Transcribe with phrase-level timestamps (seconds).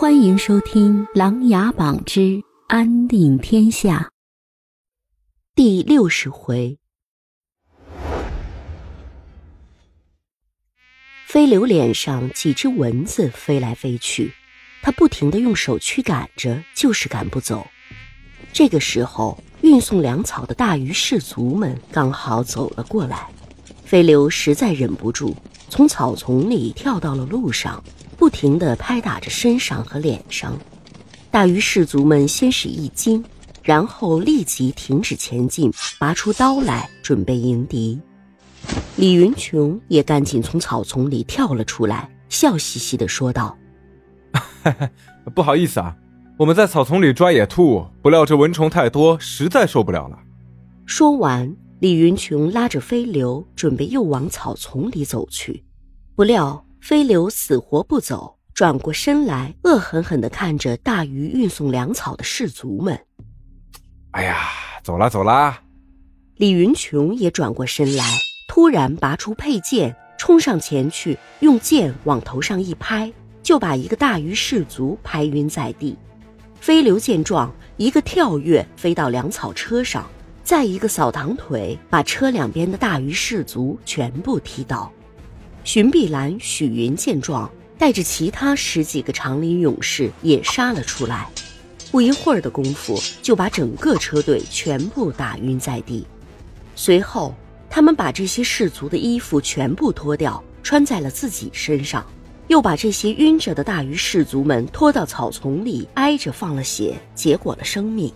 [0.00, 3.98] 欢迎收听《琅琊榜之安定天下》
[5.54, 6.78] 第六十回。
[11.26, 14.32] 飞流脸上几只蚊子飞来飞去，
[14.80, 17.66] 他不停的用手驱赶着，就是赶不走。
[18.54, 23.30] 这个时候，运送粮草的大鱼士卒们刚好走了过来，
[23.84, 25.36] 飞流实在忍不住，
[25.68, 27.84] 从草丛里跳到了路上。
[28.20, 30.54] 不停地拍打着身上和脸上，
[31.30, 33.24] 大鱼氏族们先是一惊，
[33.62, 37.98] 然后立即停止前进，拔出刀来准备迎敌。
[38.96, 43.56] 李云琼也赶紧从草丛里跳了出来，笑嘻嘻地说道
[45.34, 45.96] ：“不好意思啊，
[46.36, 50.18] 我们在草丛里抓野兔，不料这蚊虫太多，实在受不了了。”
[50.84, 55.64] 说完，李云琼拉着飞流，准备又往草丛里走去，
[56.14, 56.62] 不料。
[56.80, 62.98] 飞流死活不走，转过身来，恶狠狠地看着大鱼运送粮草的士卒们。
[64.12, 64.48] 哎呀，
[64.82, 65.62] 走啦走啦！
[66.36, 68.04] 李云琼也转过身来，
[68.48, 75.96] 突然拔出佩剑，冲上前去，用剑往头上一拍，就把一个大鱼士卒拍晕在地。
[76.60, 80.08] 飞流见状，一个跳跃飞到粮草车上，
[80.42, 84.90] 再一个扫堂腿，把车两边的大鱼士卒全部踢倒。
[85.62, 91.28] 荀碧兰、许云见状，带着其他十几个长林勇士也杀了出来。
[91.90, 96.06] 不一会儿的功夫，就把整个车队全部打晕在地。
[96.74, 97.34] 随后，
[97.68, 102.04] 他们把这些士卒的衣服全部脱掉，穿在了自己身上，
[102.48, 108.12] 又把这些晕着的大鱼士卒们拖到草丛里，挨着放了血，结果了生命。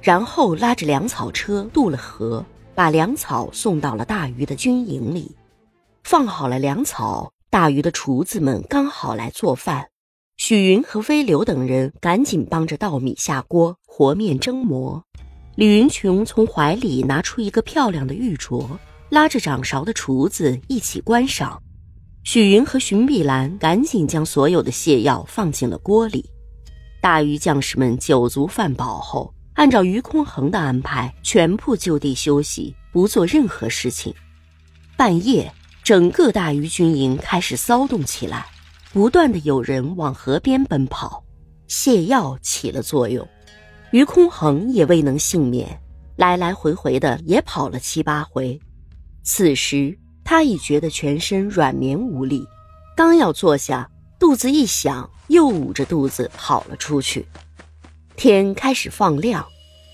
[0.00, 5.30] 然后拉着粮草车渡了河，把粮草送到了大鱼的军营里。
[6.04, 9.88] 放好了粮草，大鱼的厨子们刚好来做饭。
[10.36, 15.02] 许云和飞流等人赶紧帮着稻米下锅、和面蒸馍。
[15.56, 18.68] 李云琼从怀里拿出一个漂亮的玉镯，
[19.08, 21.58] 拉着掌勺的厨子一起观赏。
[22.22, 26.28] 许云和荀碧兰赶紧将所有的泻药放进了锅里。
[27.00, 34.14] 大鱼将士们酒足饭饱后，按照于空衡的安排，全部就地休息，不做任何事情。
[34.98, 35.50] 半夜。
[35.84, 38.46] 整个大鱼军营开始骚动起来，
[38.94, 41.22] 不断的有人往河边奔跑，
[41.68, 43.28] 泻药起了作用，
[43.90, 45.78] 于空衡也未能幸免，
[46.16, 48.58] 来来回回的也跑了七八回。
[49.22, 52.46] 此时他已觉得全身软绵无力，
[52.96, 53.86] 刚要坐下，
[54.18, 57.26] 肚子一响，又捂着肚子跑了出去。
[58.16, 59.46] 天开始放亮，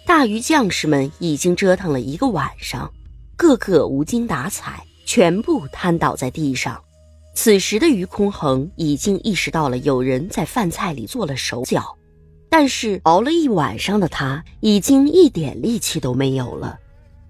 [0.07, 2.89] 大鱼将士们已经折腾了一个晚上，
[3.37, 4.85] 个个无精打采。
[5.11, 6.81] 全部瘫倒在地上。
[7.35, 11.97] 此时的于空衡已经意识到了有人在饭菜里做了手脚，
[12.49, 16.79] 但是熬了一晚上的他已经一点力气都没有了。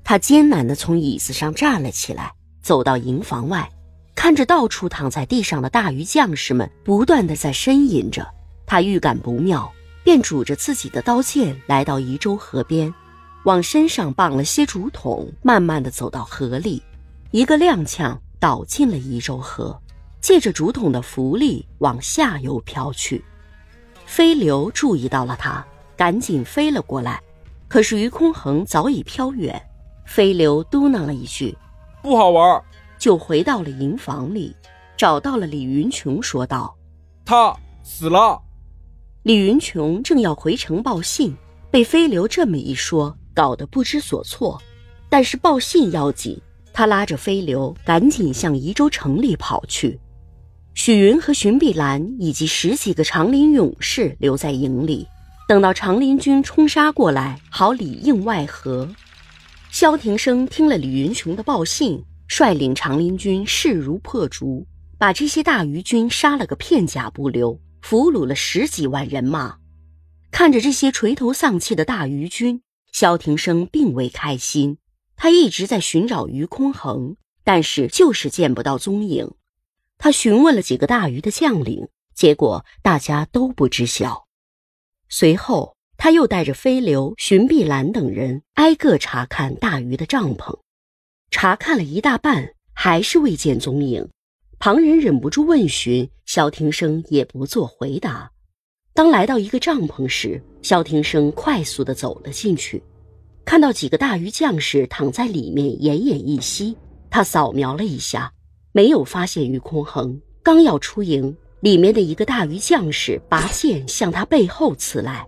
[0.05, 2.31] 他艰难地从椅子上站了起来，
[2.61, 3.67] 走到营房外，
[4.15, 8.29] 看着到处躺在地上的大鱼将士们，不断地在呻吟着。
[8.67, 9.73] 他预感不妙，
[10.05, 12.93] 便拄着自己的刀剑来到宜州河边，
[13.45, 16.83] 往身上绑了些竹筒，慢慢地走到河里。
[17.33, 19.81] 一个踉跄，倒进了宜州河，
[20.21, 23.25] 借着竹筒的浮力往下游飘去。
[24.05, 25.65] 飞流注意到了他，
[25.97, 27.23] 赶紧飞了过来。
[27.69, 29.61] 可是于空衡早已飘远。
[30.07, 31.57] 飞流嘟囔了一句
[32.03, 32.61] ：“不好玩。”
[32.99, 34.55] 就回到了营房里，
[34.97, 36.77] 找到了李云琼，说道
[37.25, 38.43] ：“他死了。”
[39.23, 41.37] 李云琼正要回城报信，
[41.71, 44.61] 被飞流这么一说，搞得不知所措。
[45.09, 46.37] 但是报信要紧。
[46.73, 49.99] 他拉着飞流，赶紧向宜州城里跑去。
[50.75, 55.07] 许云和荀碧兰以及十几个长林勇士留在营里，
[55.49, 58.89] 等到长林军冲杀过来，好里应外合。
[59.71, 64.67] 萧庭生听了李云琼的报信，率领长林军势如破竹，
[64.97, 69.57] 把这些大余军杀了个片甲不留，俘虏了十几万人马。
[70.31, 72.63] 看着这些垂头丧气的大余军，
[72.93, 74.79] 萧庭生并未开心。
[75.23, 77.15] 他一直在寻找于空衡，
[77.45, 79.35] 但是就是见不到踪影。
[79.99, 84.27] 他询问了几个大鱼的将领，结果大家都不知晓。
[85.11, 90.59] 随后，他又带着飞流、荀碧兰等人挨个查看大鱼的帐篷，
[91.31, 94.09] 查看了一大半，还是未见踪影。
[94.59, 98.33] 旁人忍不住问询，萧庭生也不做回答。
[98.95, 102.83] 当来到一个帐篷时，萧庭生快速的走了进去。
[103.45, 106.77] 看到几个大鱼将士躺在里面奄奄一息，
[107.11, 108.33] 他扫描了一下，
[108.73, 110.21] 没有发现于空衡。
[110.43, 115.27] 刚要出营，里面的一个大鱼将士拔剑向他背后刺来。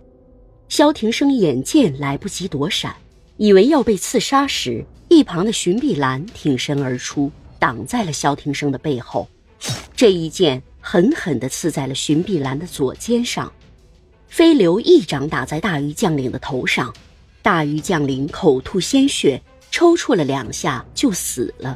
[0.69, 2.95] 萧庭生眼见来不及躲闪，
[3.37, 7.29] 以为要被刺杀时，一旁的荀碧兰挺身而出，
[7.59, 9.27] 挡在了萧庭生的背后。
[9.95, 13.51] 这一剑狠狠地刺在了荀碧兰的左肩上，
[14.27, 16.91] 飞流一掌打在大鱼将领的头上，
[17.43, 21.75] 大鱼将领口吐鲜血，抽搐了两下就死了。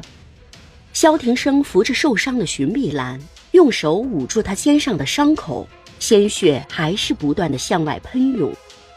[0.94, 3.20] 萧庭生扶着受伤的荀碧兰，
[3.52, 5.68] 用手捂住他肩上的伤口，
[6.00, 8.50] 鲜血还是不断的向外喷涌。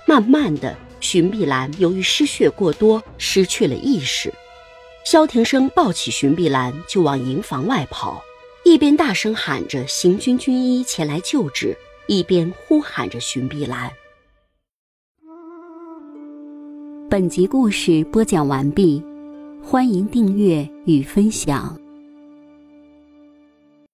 [0.08, 4.34] 慢慢的，荀碧兰由于失血过多，失去了意识。
[5.06, 8.24] 萧庭生抱起荀碧兰就往营房外跑，
[8.64, 11.78] 一边大声喊着行军军医前来救治，
[12.08, 13.92] 一边呼喊着荀碧兰。
[17.12, 19.04] 本集故事播讲完毕，
[19.62, 21.78] 欢迎订阅与分享。